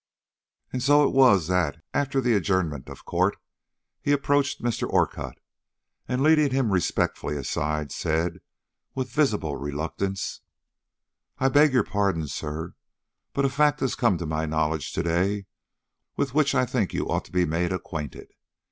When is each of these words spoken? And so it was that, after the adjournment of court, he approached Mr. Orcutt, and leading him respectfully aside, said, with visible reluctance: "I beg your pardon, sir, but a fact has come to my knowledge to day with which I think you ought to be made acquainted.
And 0.73 0.81
so 0.81 1.07
it 1.07 1.13
was 1.13 1.45
that, 1.45 1.77
after 1.93 2.19
the 2.21 2.33
adjournment 2.33 2.89
of 2.89 3.05
court, 3.05 3.37
he 4.01 4.13
approached 4.13 4.59
Mr. 4.59 4.89
Orcutt, 4.89 5.37
and 6.07 6.23
leading 6.23 6.49
him 6.49 6.71
respectfully 6.71 7.37
aside, 7.37 7.91
said, 7.91 8.39
with 8.95 9.11
visible 9.11 9.57
reluctance: 9.57 10.41
"I 11.37 11.49
beg 11.49 11.71
your 11.71 11.83
pardon, 11.83 12.27
sir, 12.27 12.73
but 13.33 13.45
a 13.45 13.49
fact 13.49 13.79
has 13.81 13.93
come 13.93 14.17
to 14.17 14.25
my 14.25 14.47
knowledge 14.47 14.91
to 14.93 15.03
day 15.03 15.45
with 16.17 16.33
which 16.33 16.55
I 16.55 16.65
think 16.65 16.95
you 16.95 17.07
ought 17.07 17.25
to 17.25 17.31
be 17.31 17.45
made 17.45 17.71
acquainted. 17.71 18.31